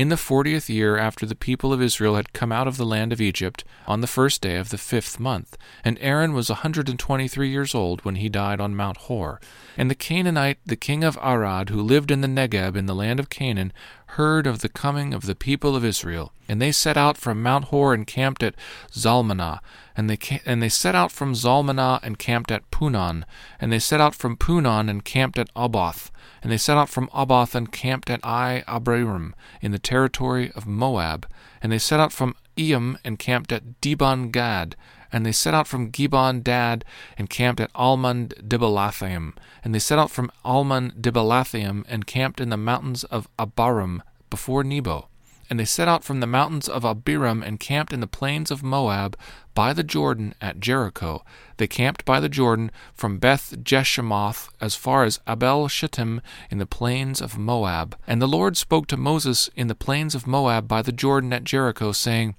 In 0.00 0.08
the 0.08 0.16
fortieth 0.16 0.70
year 0.70 0.96
after 0.96 1.26
the 1.26 1.34
people 1.34 1.74
of 1.74 1.82
Israel 1.82 2.16
had 2.16 2.32
come 2.32 2.50
out 2.50 2.66
of 2.66 2.78
the 2.78 2.86
land 2.86 3.12
of 3.12 3.20
Egypt, 3.20 3.64
on 3.86 4.00
the 4.00 4.06
first 4.06 4.40
day 4.40 4.56
of 4.56 4.70
the 4.70 4.78
fifth 4.78 5.20
month, 5.20 5.58
and 5.84 5.98
Aaron 6.00 6.32
was 6.32 6.48
a 6.48 6.64
hundred 6.64 6.88
and 6.88 6.98
twenty 6.98 7.28
three 7.28 7.50
years 7.50 7.74
old 7.74 8.02
when 8.02 8.14
he 8.14 8.30
died 8.30 8.62
on 8.62 8.74
Mount 8.74 8.96
Hor. 8.96 9.42
And 9.76 9.90
the 9.90 9.94
Canaanite, 9.94 10.56
the 10.64 10.74
king 10.74 11.04
of 11.04 11.18
Arad, 11.20 11.68
who 11.68 11.82
lived 11.82 12.10
in 12.10 12.22
the 12.22 12.28
Negeb 12.28 12.76
in 12.76 12.86
the 12.86 12.94
land 12.94 13.20
of 13.20 13.28
Canaan, 13.28 13.74
heard 14.16 14.46
of 14.46 14.60
the 14.60 14.68
coming 14.68 15.14
of 15.14 15.26
the 15.26 15.34
people 15.34 15.76
of 15.76 15.84
Israel. 15.84 16.32
And 16.48 16.60
they 16.60 16.72
set 16.72 16.96
out 16.96 17.16
from 17.16 17.42
Mount 17.42 17.66
Hor 17.66 17.94
and 17.94 18.06
camped 18.06 18.42
at 18.42 18.54
Zalmonah. 18.92 19.60
And 19.96 20.10
they, 20.10 20.18
and 20.44 20.62
they 20.62 20.68
set 20.68 20.94
out 20.94 21.12
from 21.12 21.34
Zalmonah 21.34 22.00
and 22.02 22.18
camped 22.18 22.50
at 22.50 22.68
Punon. 22.70 23.24
And 23.60 23.72
they 23.72 23.78
set 23.78 24.00
out 24.00 24.14
from 24.14 24.36
Punon 24.36 24.88
and 24.88 25.04
camped 25.04 25.38
at 25.38 25.50
Oboth. 25.54 26.10
And 26.42 26.50
they 26.50 26.56
set 26.56 26.76
out 26.76 26.88
from 26.88 27.08
Oboth 27.12 27.54
and 27.54 27.70
camped 27.70 28.10
at 28.10 28.22
Iye 28.22 28.64
Abarim 28.64 29.32
in 29.60 29.70
the 29.70 29.78
territory 29.78 30.50
of 30.54 30.66
Moab. 30.66 31.26
And 31.62 31.70
they 31.70 31.78
set 31.78 32.00
out 32.00 32.12
from 32.12 32.34
Iyim 32.56 32.96
and 33.04 33.18
camped 33.18 33.52
at 33.52 33.80
Dibon 33.80 34.32
Gad. 34.32 34.76
And 35.12 35.26
they 35.26 35.32
set 35.32 35.54
out 35.54 35.66
from 35.66 35.90
Gibbon 35.90 36.42
Dad 36.42 36.84
and 37.18 37.30
camped 37.30 37.60
at 37.60 37.70
Almon 37.74 38.28
Dibelathaim. 38.28 39.34
And 39.64 39.74
they 39.74 39.78
set 39.78 39.98
out 39.98 40.10
from 40.10 40.30
Almon 40.44 40.92
Dibelathaim 41.00 41.84
and 41.88 42.06
camped 42.06 42.40
in 42.40 42.50
the 42.50 42.56
mountains 42.56 43.04
of 43.04 43.28
Abarim 43.38 44.00
before 44.30 44.62
Nebo. 44.62 45.08
And 45.50 45.58
they 45.58 45.64
set 45.64 45.88
out 45.88 46.04
from 46.04 46.20
the 46.20 46.28
mountains 46.28 46.68
of 46.68 46.84
Abarim 46.84 47.44
and 47.44 47.58
camped 47.58 47.92
in 47.92 47.98
the 47.98 48.06
plains 48.06 48.52
of 48.52 48.62
Moab 48.62 49.16
by 49.52 49.72
the 49.72 49.82
Jordan 49.82 50.32
at 50.40 50.60
Jericho. 50.60 51.24
They 51.56 51.66
camped 51.66 52.04
by 52.04 52.20
the 52.20 52.28
Jordan 52.28 52.70
from 52.94 53.18
Beth 53.18 53.56
Jeshimoth 53.64 54.48
as 54.60 54.76
far 54.76 55.02
as 55.02 55.18
Abel 55.28 55.66
Shittim 55.66 56.20
in 56.52 56.58
the 56.58 56.66
plains 56.66 57.20
of 57.20 57.36
Moab. 57.36 57.96
And 58.06 58.22
the 58.22 58.28
Lord 58.28 58.56
spoke 58.56 58.86
to 58.86 58.96
Moses 58.96 59.50
in 59.56 59.66
the 59.66 59.74
plains 59.74 60.14
of 60.14 60.24
Moab 60.24 60.68
by 60.68 60.82
the 60.82 60.92
Jordan 60.92 61.32
at 61.32 61.42
Jericho, 61.42 61.90
saying, 61.90 62.36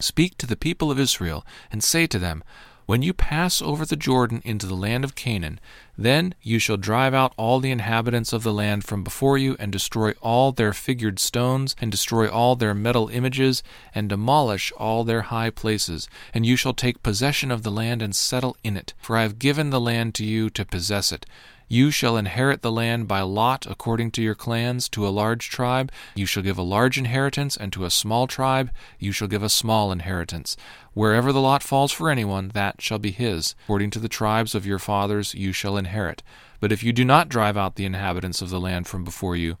Speak 0.00 0.38
to 0.38 0.46
the 0.46 0.56
people 0.56 0.90
of 0.90 0.98
Israel, 0.98 1.44
and 1.70 1.84
say 1.84 2.06
to 2.06 2.18
them, 2.18 2.42
When 2.86 3.02
you 3.02 3.12
pass 3.12 3.60
over 3.60 3.84
the 3.84 3.96
Jordan 3.96 4.40
into 4.46 4.66
the 4.66 4.74
land 4.74 5.04
of 5.04 5.14
Canaan, 5.14 5.60
then 5.96 6.34
you 6.40 6.58
shall 6.58 6.78
drive 6.78 7.12
out 7.12 7.34
all 7.36 7.60
the 7.60 7.70
inhabitants 7.70 8.32
of 8.32 8.42
the 8.42 8.52
land 8.52 8.82
from 8.82 9.04
before 9.04 9.36
you, 9.36 9.56
and 9.58 9.70
destroy 9.70 10.12
all 10.22 10.52
their 10.52 10.72
figured 10.72 11.18
stones, 11.18 11.76
and 11.80 11.92
destroy 11.92 12.30
all 12.30 12.56
their 12.56 12.72
metal 12.72 13.08
images, 13.08 13.62
and 13.94 14.08
demolish 14.08 14.72
all 14.78 15.04
their 15.04 15.22
high 15.22 15.50
places. 15.50 16.08
And 16.32 16.46
you 16.46 16.56
shall 16.56 16.72
take 16.72 17.02
possession 17.02 17.50
of 17.50 17.62
the 17.62 17.70
land 17.70 18.00
and 18.00 18.16
settle 18.16 18.56
in 18.64 18.78
it, 18.78 18.94
for 18.98 19.18
I 19.18 19.22
have 19.22 19.38
given 19.38 19.68
the 19.68 19.80
land 19.80 20.14
to 20.14 20.24
you 20.24 20.48
to 20.50 20.64
possess 20.64 21.12
it. 21.12 21.26
You 21.72 21.92
shall 21.92 22.16
inherit 22.16 22.62
the 22.62 22.72
land 22.72 23.06
by 23.06 23.20
lot 23.20 23.64
according 23.64 24.10
to 24.12 24.22
your 24.22 24.34
clans. 24.34 24.88
To 24.88 25.06
a 25.06 25.14
large 25.14 25.50
tribe 25.50 25.92
you 26.16 26.26
shall 26.26 26.42
give 26.42 26.58
a 26.58 26.62
large 26.62 26.98
inheritance, 26.98 27.56
and 27.56 27.72
to 27.72 27.84
a 27.84 27.90
small 27.90 28.26
tribe 28.26 28.72
you 28.98 29.12
shall 29.12 29.28
give 29.28 29.44
a 29.44 29.48
small 29.48 29.92
inheritance. 29.92 30.56
Wherever 30.94 31.32
the 31.32 31.40
lot 31.40 31.62
falls 31.62 31.92
for 31.92 32.10
anyone, 32.10 32.48
that 32.54 32.82
shall 32.82 32.98
be 32.98 33.12
his. 33.12 33.54
According 33.66 33.90
to 33.90 34.00
the 34.00 34.08
tribes 34.08 34.56
of 34.56 34.66
your 34.66 34.80
fathers 34.80 35.32
you 35.32 35.52
shall 35.52 35.76
inherit. 35.76 36.24
But 36.58 36.72
if 36.72 36.82
you 36.82 36.92
do 36.92 37.04
not 37.04 37.28
drive 37.28 37.56
out 37.56 37.76
the 37.76 37.86
inhabitants 37.86 38.42
of 38.42 38.50
the 38.50 38.58
land 38.58 38.88
from 38.88 39.04
before 39.04 39.36
you, 39.36 39.56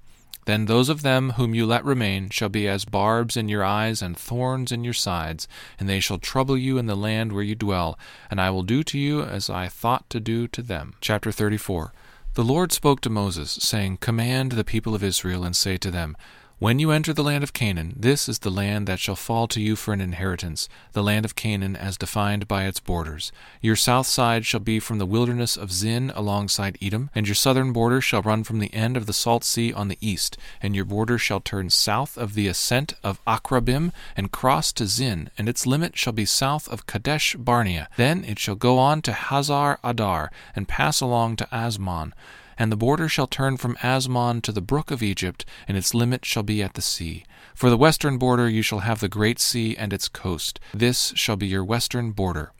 then 0.46 0.66
those 0.66 0.88
of 0.88 1.02
them 1.02 1.30
whom 1.30 1.54
you 1.54 1.66
let 1.66 1.84
remain 1.84 2.30
shall 2.30 2.48
be 2.48 2.66
as 2.66 2.84
barbs 2.84 3.36
in 3.36 3.48
your 3.48 3.64
eyes 3.64 4.02
and 4.02 4.16
thorns 4.16 4.72
in 4.72 4.84
your 4.84 4.94
sides, 4.94 5.46
and 5.78 5.88
they 5.88 6.00
shall 6.00 6.18
trouble 6.18 6.56
you 6.56 6.78
in 6.78 6.86
the 6.86 6.96
land 6.96 7.32
where 7.32 7.42
you 7.42 7.54
dwell, 7.54 7.98
and 8.30 8.40
I 8.40 8.50
will 8.50 8.62
do 8.62 8.82
to 8.84 8.98
you 8.98 9.22
as 9.22 9.50
I 9.50 9.68
thought 9.68 10.08
to 10.10 10.20
do 10.20 10.48
to 10.48 10.62
them. 10.62 10.94
Chapter 11.00 11.30
34 11.30 11.92
The 12.34 12.44
Lord 12.44 12.72
spoke 12.72 13.00
to 13.02 13.10
Moses, 13.10 13.50
saying, 13.50 13.98
Command 13.98 14.52
the 14.52 14.64
people 14.64 14.94
of 14.94 15.04
Israel, 15.04 15.44
and 15.44 15.54
say 15.54 15.76
to 15.76 15.90
them, 15.90 16.16
when 16.60 16.78
you 16.78 16.90
enter 16.90 17.14
the 17.14 17.22
land 17.22 17.42
of 17.42 17.54
Canaan, 17.54 17.94
this 17.96 18.28
is 18.28 18.40
the 18.40 18.50
land 18.50 18.86
that 18.86 18.98
shall 18.98 19.16
fall 19.16 19.48
to 19.48 19.62
you 19.62 19.74
for 19.74 19.94
an 19.94 20.00
inheritance, 20.02 20.68
the 20.92 21.02
land 21.02 21.24
of 21.24 21.34
Canaan 21.34 21.74
as 21.74 21.96
defined 21.96 22.46
by 22.46 22.64
its 22.64 22.78
borders. 22.78 23.32
Your 23.62 23.76
south 23.76 24.06
side 24.06 24.44
shall 24.44 24.60
be 24.60 24.78
from 24.78 24.98
the 24.98 25.06
wilderness 25.06 25.56
of 25.56 25.72
Zin 25.72 26.12
alongside 26.14 26.76
Edom, 26.82 27.08
and 27.14 27.26
your 27.26 27.34
southern 27.34 27.72
border 27.72 28.02
shall 28.02 28.20
run 28.20 28.44
from 28.44 28.58
the 28.58 28.72
end 28.74 28.98
of 28.98 29.06
the 29.06 29.14
salt 29.14 29.42
sea 29.42 29.72
on 29.72 29.88
the 29.88 29.96
east, 30.02 30.36
and 30.60 30.76
your 30.76 30.84
border 30.84 31.16
shall 31.16 31.40
turn 31.40 31.70
south 31.70 32.18
of 32.18 32.34
the 32.34 32.46
ascent 32.46 32.92
of 33.02 33.24
Akrabim 33.24 33.90
and 34.14 34.30
cross 34.30 34.70
to 34.72 34.86
Zin, 34.86 35.30
and 35.38 35.48
its 35.48 35.66
limit 35.66 35.96
shall 35.96 36.12
be 36.12 36.26
south 36.26 36.68
of 36.68 36.84
Kadesh 36.84 37.36
Barnea. 37.36 37.88
Then 37.96 38.22
it 38.22 38.38
shall 38.38 38.54
go 38.54 38.76
on 38.76 39.00
to 39.00 39.14
Hazar 39.14 39.78
Adar, 39.82 40.30
and 40.54 40.68
pass 40.68 41.00
along 41.00 41.36
to 41.36 41.48
Azmon. 41.50 42.12
And 42.60 42.70
the 42.70 42.76
border 42.76 43.08
shall 43.08 43.26
turn 43.26 43.56
from 43.56 43.76
Azmon 43.76 44.42
to 44.42 44.52
the 44.52 44.60
brook 44.60 44.90
of 44.90 45.02
Egypt, 45.02 45.46
and 45.66 45.78
its 45.78 45.94
limit 45.94 46.26
shall 46.26 46.42
be 46.42 46.62
at 46.62 46.74
the 46.74 46.82
sea. 46.82 47.24
For 47.54 47.70
the 47.70 47.76
western 47.78 48.18
border 48.18 48.50
you 48.50 48.60
shall 48.60 48.80
have 48.80 49.00
the 49.00 49.08
great 49.08 49.38
sea 49.38 49.74
and 49.78 49.94
its 49.94 50.10
coast. 50.10 50.60
This 50.74 51.14
shall 51.16 51.36
be 51.36 51.46
your 51.46 51.64
western 51.64 52.10
border. 52.10 52.52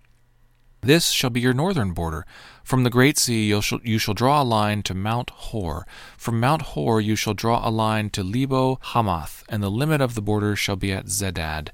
This 0.81 1.11
shall 1.11 1.29
be 1.29 1.43
your 1.43 1.53
northern 1.53 1.93
border. 1.93 2.25
From 2.65 2.83
the 2.83 2.89
great 2.89 3.19
sea 3.19 3.51
you 3.51 3.61
shall, 3.61 3.81
you 3.85 3.99
shall 3.99 4.15
draw 4.15 4.41
a 4.41 4.43
line 4.43 4.83
to 4.85 4.95
Mount 4.95 5.29
Hor. 5.29 5.87
From 6.17 6.41
Mount 6.41 6.63
Hor 6.63 7.03
you 7.03 7.15
shall 7.15 7.35
draw 7.35 7.61
a 7.63 7.69
line 7.69 8.09
to 8.11 8.25
Lebo 8.25 8.79
Hamath, 8.81 9.45
and 9.51 9.63
the 9.63 9.71
limit 9.71 10.01
of 10.01 10.15
the 10.15 10.23
border 10.23 10.57
shall 10.57 10.77
be 10.77 10.93
at 10.93 11.09
Zedad. 11.09 11.69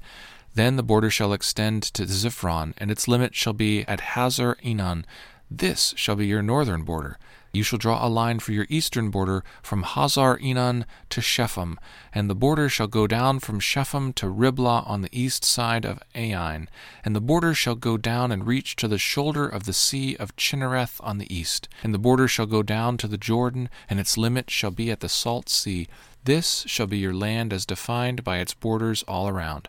Then 0.53 0.75
the 0.75 0.83
border 0.83 1.09
shall 1.09 1.31
extend 1.31 1.81
to 1.93 2.03
Ziphron, 2.03 2.73
and 2.77 2.91
its 2.91 3.07
limit 3.07 3.35
shall 3.35 3.53
be 3.53 3.85
at 3.87 4.01
Hazar 4.01 4.57
Enan. 4.65 5.05
This 5.49 5.93
shall 5.95 6.17
be 6.17 6.27
your 6.27 6.41
northern 6.41 6.83
border. 6.83 7.17
You 7.57 7.63
shall 7.63 7.79
draw 7.79 8.05
a 8.05 8.07
line 8.07 8.37
for 8.37 8.51
your 8.51 8.67
eastern 8.69 9.09
border 9.09 9.43
from 9.63 9.81
Hazar 9.81 10.37
Enan 10.37 10.85
to 11.09 11.21
Shepham, 11.21 11.79
and 12.13 12.29
the 12.29 12.35
border 12.35 12.69
shall 12.69 12.85
go 12.85 13.07
down 13.07 13.39
from 13.39 13.59
Shepham 13.59 14.13
to 14.13 14.29
Riblah 14.29 14.83
on 14.85 15.01
the 15.01 15.09
east 15.11 15.43
side 15.43 15.83
of 15.83 15.99
Ain, 16.13 16.69
and 17.03 17.15
the 17.15 17.19
border 17.19 17.55
shall 17.55 17.73
go 17.73 17.97
down 17.97 18.31
and 18.31 18.45
reach 18.45 18.75
to 18.75 18.87
the 18.87 18.99
shoulder 18.99 19.47
of 19.47 19.63
the 19.63 19.73
sea 19.73 20.15
of 20.17 20.35
Chinnereth 20.35 21.01
on 21.03 21.17
the 21.17 21.35
east, 21.35 21.67
and 21.81 21.95
the 21.95 21.97
border 21.97 22.27
shall 22.27 22.45
go 22.45 22.61
down 22.61 22.95
to 22.97 23.07
the 23.07 23.17
Jordan, 23.17 23.69
and 23.89 23.99
its 23.99 24.19
limit 24.19 24.51
shall 24.51 24.69
be 24.69 24.91
at 24.91 24.99
the 24.99 25.09
salt 25.09 25.49
sea. 25.49 25.87
This 26.25 26.63
shall 26.67 26.85
be 26.85 26.99
your 26.99 27.15
land 27.15 27.51
as 27.51 27.65
defined 27.65 28.23
by 28.23 28.37
its 28.37 28.53
borders 28.53 29.01
all 29.07 29.27
around. 29.27 29.67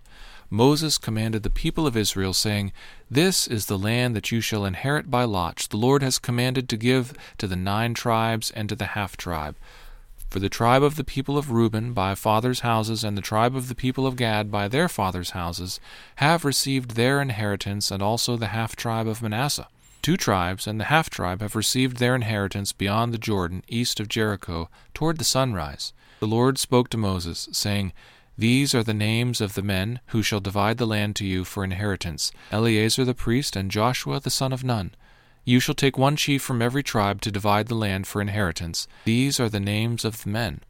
Moses 0.50 0.96
commanded 0.96 1.42
the 1.42 1.50
people 1.50 1.86
of 1.86 1.96
Israel, 1.96 2.32
saying, 2.32 2.72
This 3.10 3.46
is 3.46 3.66
the 3.66 3.78
land 3.78 4.16
that 4.16 4.32
you 4.32 4.40
shall 4.40 4.64
inherit 4.64 5.10
by 5.10 5.24
lot. 5.24 5.66
The 5.68 5.76
Lord 5.76 6.02
has 6.02 6.18
commanded 6.18 6.68
to 6.68 6.76
give 6.76 7.12
to 7.36 7.46
the 7.46 7.56
nine 7.56 7.92
tribes 7.92 8.50
and 8.50 8.68
to 8.70 8.74
the 8.74 8.86
half 8.86 9.16
tribe. 9.16 9.56
For 10.30 10.40
the 10.40 10.48
tribe 10.48 10.82
of 10.82 10.96
the 10.96 11.04
people 11.04 11.36
of 11.38 11.50
Reuben 11.50 11.92
by 11.92 12.14
fathers' 12.14 12.60
houses, 12.60 13.04
and 13.04 13.16
the 13.16 13.22
tribe 13.22 13.56
of 13.56 13.68
the 13.68 13.74
people 13.74 14.06
of 14.06 14.16
Gad 14.16 14.50
by 14.50 14.68
their 14.68 14.88
fathers' 14.88 15.30
houses, 15.30 15.80
have 16.16 16.44
received 16.44 16.92
their 16.92 17.20
inheritance, 17.20 17.90
and 17.90 18.02
also 18.02 18.36
the 18.36 18.48
half 18.48 18.76
tribe 18.76 19.06
of 19.06 19.22
Manasseh. 19.22 19.68
Two 20.00 20.16
tribes 20.16 20.66
and 20.66 20.78
the 20.78 20.84
half 20.84 21.10
tribe 21.10 21.40
have 21.40 21.56
received 21.56 21.96
their 21.96 22.14
inheritance 22.14 22.72
beyond 22.72 23.12
the 23.12 23.18
Jordan, 23.18 23.62
east 23.68 24.00
of 24.00 24.08
Jericho, 24.08 24.70
toward 24.94 25.18
the 25.18 25.24
sunrise. 25.24 25.92
The 26.20 26.26
Lord 26.26 26.58
spoke 26.58 26.88
to 26.90 26.96
Moses, 26.96 27.48
saying, 27.52 27.92
these 28.38 28.72
are 28.72 28.84
the 28.84 28.94
names 28.94 29.40
of 29.40 29.54
the 29.54 29.62
men 29.62 29.98
who 30.06 30.22
shall 30.22 30.38
divide 30.38 30.78
the 30.78 30.86
land 30.86 31.16
to 31.16 31.26
you 31.26 31.44
for 31.44 31.64
inheritance 31.64 32.30
Eleazar 32.52 33.04
the 33.04 33.12
priest 33.12 33.56
and 33.56 33.70
Joshua 33.70 34.20
the 34.20 34.30
son 34.30 34.52
of 34.52 34.62
Nun. 34.62 34.94
You 35.44 35.60
shall 35.60 35.74
take 35.74 35.98
one 35.98 36.14
chief 36.14 36.40
from 36.42 36.62
every 36.62 36.82
tribe 36.82 37.20
to 37.22 37.32
divide 37.32 37.68
the 37.68 37.74
land 37.74 38.06
for 38.06 38.20
inheritance. 38.20 38.86
These 39.04 39.40
are 39.40 39.48
the 39.48 39.58
names 39.58 40.04
of 40.04 40.22
the 40.22 40.28
men 40.28 40.60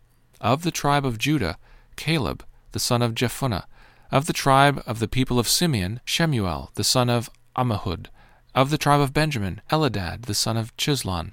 Of 0.41 0.63
the 0.63 0.71
tribe 0.71 1.05
of 1.05 1.19
Judah, 1.19 1.59
Caleb, 1.97 2.45
the 2.73 2.79
son 2.79 3.03
of 3.03 3.15
Jephunneh. 3.15 3.65
Of 4.11 4.27
the 4.27 4.33
tribe 4.33 4.83
of 4.87 5.01
the 5.01 5.09
people 5.09 5.39
of 5.39 5.49
Simeon, 5.49 6.01
Shemuel, 6.05 6.71
the 6.75 6.85
son 6.85 7.11
of 7.11 7.29
Ammihud. 7.57 8.07
Of 8.55 8.71
the 8.71 8.79
tribe 8.79 9.01
of 9.01 9.13
Benjamin, 9.13 9.61
Elidad, 9.71 10.23
the 10.23 10.35
son 10.35 10.57
of 10.57 10.77
Chislon. 10.77 11.33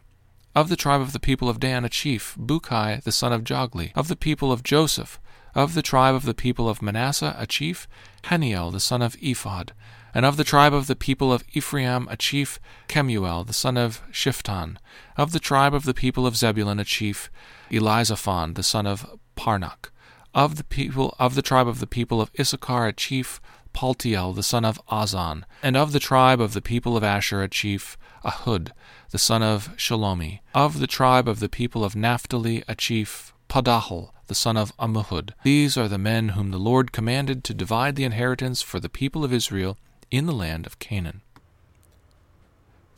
Of 0.55 0.69
the 0.69 0.75
tribe 0.75 1.01
of 1.01 1.13
the 1.13 1.19
people 1.19 1.47
of 1.47 1.59
Dan, 1.59 1.85
a 1.85 1.89
chief, 1.89 2.35
Bukki, 2.39 3.03
the 3.03 3.11
son 3.11 3.31
of 3.31 3.43
Jogli. 3.43 3.91
Of 3.95 4.07
the 4.07 4.15
people 4.15 4.51
of 4.51 4.63
Joseph. 4.63 5.19
Of 5.55 5.73
the 5.73 5.81
tribe 5.81 6.13
of 6.15 6.25
the 6.25 6.33
people 6.33 6.67
of 6.67 6.81
Manasseh, 6.81 7.33
a 7.39 7.47
chief, 7.47 7.87
Hanniel, 8.25 8.71
the 8.71 8.81
son 8.81 9.01
of 9.01 9.15
Ephod. 9.21 9.71
And 10.13 10.25
of 10.25 10.35
the 10.35 10.43
tribe 10.43 10.73
of 10.73 10.87
the 10.87 10.97
people 10.97 11.31
of 11.31 11.45
Ephraim, 11.53 12.07
a 12.09 12.17
chief, 12.17 12.59
Kemuel, 12.89 13.45
the 13.45 13.53
son 13.53 13.77
of 13.77 14.01
Shiphtan. 14.11 14.77
Of 15.15 15.31
the 15.31 15.39
tribe 15.39 15.73
of 15.73 15.85
the 15.85 15.93
people 15.93 16.27
of 16.27 16.35
Zebulun, 16.35 16.79
a 16.79 16.83
chief, 16.83 17.31
Elizaphan, 17.71 18.55
the 18.55 18.63
son 18.63 18.85
of 18.85 19.17
Parnach. 19.37 19.91
Of 20.33 20.57
the 20.57 20.65
people 20.65 21.15
of 21.19 21.35
the 21.35 21.41
tribe 21.41 21.69
of 21.69 21.79
the 21.79 21.87
people 21.87 22.19
of 22.19 22.31
Issachar, 22.37 22.87
a 22.87 22.93
chief, 22.93 23.39
Paltiel, 23.73 24.35
the 24.35 24.43
son 24.43 24.65
of 24.65 24.81
Azzan. 24.87 25.43
And 25.63 25.77
of 25.77 25.93
the 25.93 25.99
tribe 25.99 26.41
of 26.41 26.53
the 26.53 26.61
people 26.61 26.97
of 26.97 27.03
Asher, 27.03 27.41
a 27.41 27.47
chief, 27.47 27.97
Ahud, 28.25 28.71
the 29.11 29.17
son 29.17 29.41
of 29.41 29.69
Shelomi. 29.77 30.39
Of 30.53 30.79
the 30.79 30.87
tribe 30.87 31.29
of 31.29 31.39
the 31.39 31.49
people 31.49 31.85
of 31.85 31.95
Naphtali, 31.95 32.63
a 32.67 32.75
chief, 32.75 33.33
Pedahel, 33.49 34.11
the 34.27 34.35
son 34.35 34.57
of 34.57 34.75
Ammihud. 34.77 35.31
These 35.43 35.77
are 35.77 35.87
the 35.87 35.97
men 35.97 36.29
whom 36.29 36.51
the 36.51 36.57
Lord 36.57 36.91
commanded 36.91 37.43
to 37.43 37.53
divide 37.53 37.95
the 37.95 38.03
inheritance 38.03 38.61
for 38.61 38.79
the 38.79 38.89
people 38.89 39.23
of 39.23 39.33
Israel 39.33 39.77
in 40.11 40.25
the 40.25 40.33
land 40.33 40.65
of 40.65 40.79
Canaan. 40.79 41.21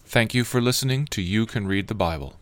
Thank 0.06 0.34
you 0.34 0.44
for 0.44 0.62
listening 0.62 1.06
to 1.08 1.22
You 1.22 1.46
Can 1.46 1.68
Read 1.68 1.88
the 1.88 1.96
Bible. 1.96 2.36